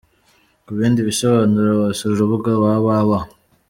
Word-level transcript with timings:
Ku 0.65 0.71
bindi 0.77 0.99
bisobanuro 1.09 1.71
wasura 1.81 2.13
urubuga 2.15 2.51
www. 2.61 3.11